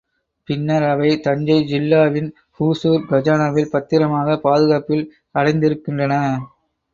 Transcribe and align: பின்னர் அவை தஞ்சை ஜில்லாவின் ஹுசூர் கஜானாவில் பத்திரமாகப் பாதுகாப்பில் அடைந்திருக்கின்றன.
பின்னர் 0.47 0.83
அவை 0.83 1.19
தஞ்சை 1.19 1.57
ஜில்லாவின் 1.63 2.29
ஹுசூர் 2.59 3.05
கஜானாவில் 3.09 3.71
பத்திரமாகப் 3.71 4.43
பாதுகாப்பில் 4.43 5.05
அடைந்திருக்கின்றன. 5.35 6.13